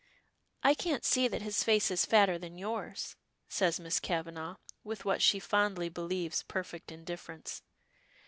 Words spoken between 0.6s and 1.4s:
"I can't see